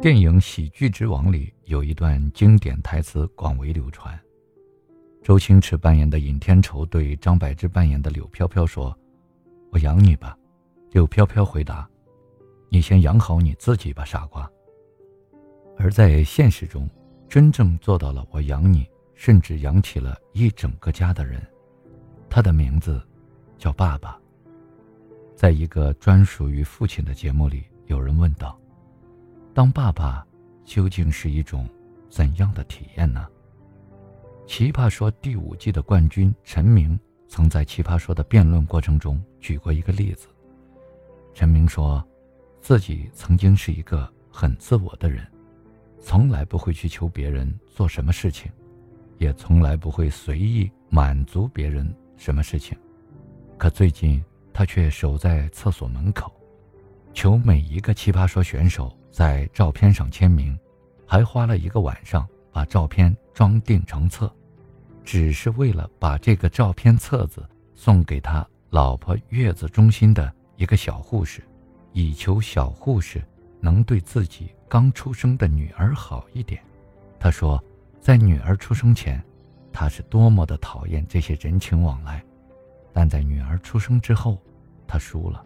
[0.00, 4.18] 电影《喜剧之王》里有一段经典台词广为流传。
[5.22, 8.98] 周星驰扮演的尹天仇对张柏芝扮演的柳飘飘说
[9.70, 10.34] ：“我养你吧。”
[10.92, 11.86] 柳飘飘回答
[12.70, 14.50] ：“你先养好你自己吧，傻瓜。”
[15.76, 16.88] 而在现实中，
[17.28, 21.46] 真正做到了我养你，甚至养起了一整个家的人，
[22.30, 23.06] 他的名字
[23.58, 24.18] 叫爸爸。
[25.36, 28.58] 在一个专属于父亲的节目里，有人问道。
[29.60, 30.26] 当爸爸
[30.64, 31.68] 究竟是一种
[32.08, 33.28] 怎样的体验呢？
[34.46, 40.28] 奇葩说第五季的冠军陈明曾在奇葩说的辩论过程中举过一个例子。
[41.34, 42.02] 陈明说，
[42.62, 45.30] 自己曾经是一个很自我的人，
[46.00, 48.50] 从来不会去求别人做什么事情，
[49.18, 52.74] 也从来不会随意满足别人什么事情。
[53.58, 56.32] 可最近，他却守在厕所门口，
[57.12, 58.90] 求每一个奇葩说选手。
[59.10, 60.58] 在照片上签名，
[61.06, 64.32] 还花了一个晚上把照片装订成册，
[65.04, 71.42] 只是为了把这个照片册子送给他老婆月子中心的一个小护士，
[71.92, 73.22] 以求小护士
[73.60, 76.62] 能对自己刚出生的女儿好一点。
[77.18, 77.62] 他说，
[78.00, 79.22] 在女儿出生前，
[79.72, 82.24] 他是多么的讨厌这些人情往来，
[82.92, 84.40] 但在女儿出生之后，
[84.86, 85.44] 他输了，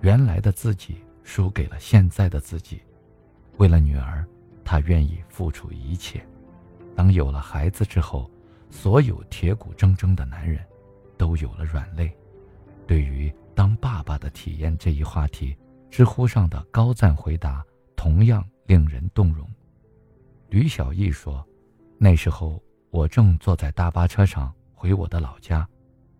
[0.00, 2.80] 原来的自己输给了现在的自己。
[3.58, 4.26] 为了女儿，
[4.64, 6.24] 他愿意付出一切。
[6.94, 8.30] 当有了孩子之后，
[8.70, 10.64] 所有铁骨铮铮的男人，
[11.16, 12.14] 都有了软肋。
[12.86, 15.56] 对于当爸爸的体验这一话题，
[15.90, 17.64] 知乎上的高赞回答
[17.96, 19.48] 同样令人动容。
[20.50, 21.44] 吕小艺说
[21.98, 25.66] ：“那时候我正坐在大巴车上回我的老家，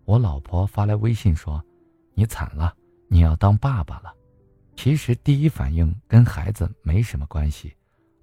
[0.05, 1.63] 我老婆发来微信说
[2.15, 2.75] ：‘你惨了，
[3.09, 4.13] 你要当爸爸了。’”
[4.77, 7.75] 其实第一反应跟孩子没什么关系，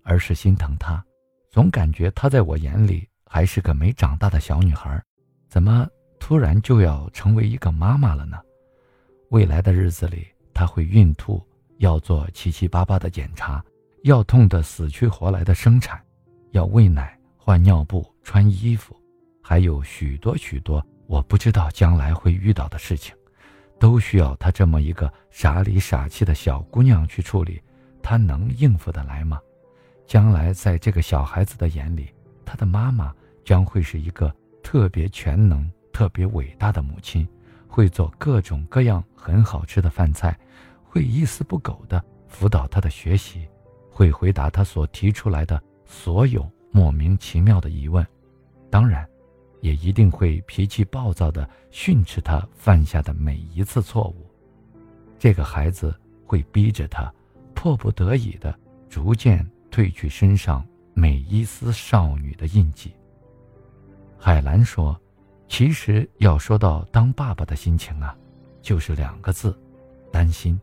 [0.03, 1.03] 而是心疼她，
[1.49, 5.01] 总感觉她在我眼里还是个没长大的小女孩，
[5.49, 5.87] 怎么
[6.19, 8.37] 突然就要成为一个妈妈了呢？
[9.29, 11.45] 未来的日子里，她会孕吐，
[11.79, 13.61] 要做七七八八的检查，
[14.03, 16.01] 要痛得死去活来的生产，
[16.51, 18.95] 要喂奶、换尿布、穿衣服，
[19.41, 23.13] 还有许多许多我不知道将来会遇到的事情。
[23.83, 27.61] 都需要她这么一个傻里傻气的小姑娘去处理，
[28.01, 29.41] 她能应付得来吗？
[30.07, 32.07] 将来在这个小孩子的眼里，
[32.45, 33.13] 她的妈妈
[33.43, 34.33] 将会是一个
[34.63, 37.27] 特别全能、特别伟大的母亲，
[37.67, 40.39] 会做各种各样很好吃的饭菜，
[40.85, 43.45] 会一丝不苟地辅导他的学习，
[43.91, 48.07] 会回答他所提出来的所有莫名其妙的疑问。
[48.69, 49.05] 当然。
[49.63, 54.29] 也一定会脾气暴躁地训斥他犯下的每一次错误，
[55.17, 57.09] 这个孩子会逼着他，
[57.55, 58.53] 迫不得已地
[58.89, 62.93] 逐渐褪去身上每一丝少女的印记。
[64.19, 64.99] 海兰说
[65.47, 68.13] ：“其实要说到当爸爸的心情啊，
[68.61, 69.57] 就是两个字，
[70.11, 70.59] 担心。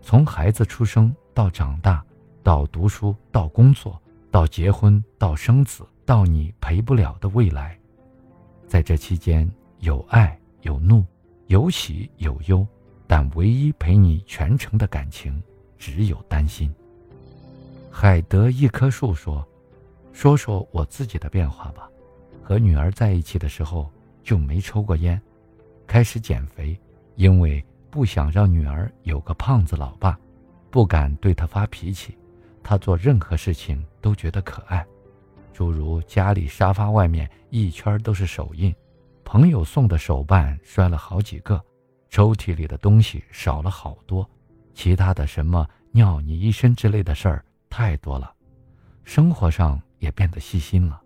[0.00, 2.02] 从孩子出生到长大，
[2.42, 7.78] 到读书，到工作，到结婚，到生子，到你陪不了的未来。”
[8.68, 11.02] 在这期间，有爱有怒，
[11.46, 12.66] 有喜有忧，
[13.06, 15.42] 但唯一陪你全程的感情，
[15.78, 16.72] 只有担心。
[17.90, 19.42] 海德一棵树说
[20.12, 21.88] ：“说说我自己的变化吧。
[22.42, 23.90] 和女儿在一起的时候
[24.22, 25.20] 就没抽过烟，
[25.86, 26.78] 开始减肥，
[27.16, 30.18] 因为不想让女儿有个胖子老爸，
[30.70, 32.16] 不敢对她发脾气，
[32.62, 34.86] 她做任何事情都觉得可爱。”
[35.58, 38.72] 诸如家里沙发外面一圈都是手印，
[39.24, 41.60] 朋友送的手办摔了好几个，
[42.08, 44.24] 抽屉里的东西少了好多，
[44.72, 48.32] 其他的什么尿你一身之类的事儿太多了，
[49.02, 51.02] 生活上也变得细心了，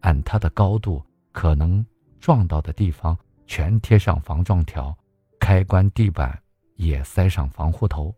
[0.00, 1.86] 按它的高度，可能
[2.18, 4.92] 撞到的地方全贴上防撞条，
[5.38, 6.36] 开关地板
[6.74, 8.12] 也塞上防护头，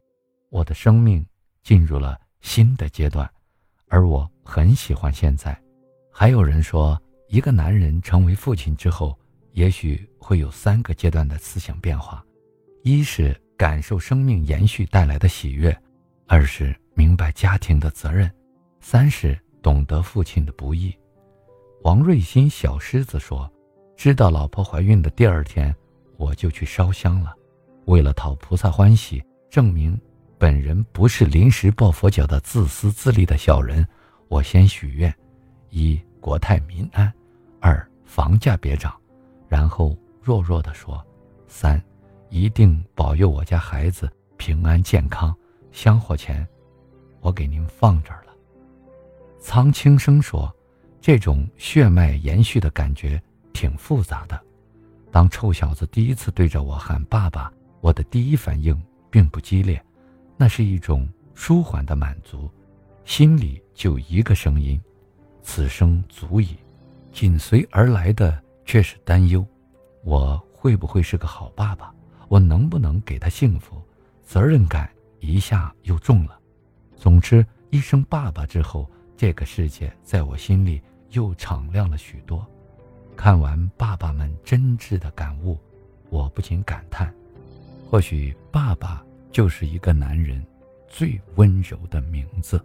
[0.48, 1.22] 我的生命
[1.62, 3.31] 进入了新的阶段，
[3.90, 5.54] 而我很喜欢现在。
[6.16, 6.96] 还有人说，
[7.26, 9.19] 一个男人成为父亲之后，
[9.50, 12.25] 也许会有三个阶段的思想变化：
[12.84, 15.76] 一是感受生命延续带来的喜悦，
[16.28, 18.31] 二是明白家庭的责任，
[18.81, 20.94] 三是懂得父亲的不易。
[21.82, 23.52] 王瑞新小狮子说
[23.99, 25.75] ：“知道老婆怀孕的第二天，
[26.17, 27.34] 我就去烧香了，
[27.87, 29.20] 为了讨菩萨欢喜，
[29.50, 30.00] 证明
[30.38, 33.84] 本人不是临时抱佛脚的自私自利的小人，
[34.28, 35.12] 我先许愿。”
[35.74, 37.12] 一国泰民安，
[37.58, 38.94] 二房价别涨，
[39.48, 41.04] 然后弱弱的说
[41.48, 41.82] ：“三，
[42.30, 45.34] 一定保佑我家孩子平安健康。”
[45.72, 46.46] 香火钱，
[47.20, 48.32] 我给您放这儿了。”
[49.42, 50.48] 苍青声说
[51.02, 53.20] ：“这种血脉延续的感觉
[53.52, 54.40] 挺复杂的。
[55.10, 58.80] 当臭小子第一次对着我喊‘爸爸’，我的第一反应
[59.10, 59.84] 并不激烈，
[60.36, 62.48] 那是一种舒缓的满足，
[63.04, 64.80] 心里就一个声音：
[65.44, 66.56] 此生足矣。
[67.12, 69.46] 紧随而来的却是担忧：
[70.02, 71.94] 我会不会是个好爸爸？
[72.26, 73.81] 我能不能给他幸福？
[74.25, 76.37] 责任感一下又重了。
[76.96, 82.44] 总之，一声爸爸之后。”这个世界在我心里又敞亮了许多。
[83.17, 85.56] 看完爸爸们真挚的感悟，
[86.11, 87.14] 我不禁感叹：
[87.88, 90.44] 或许爸爸就是一个男人
[90.88, 92.61] 最温柔的名字。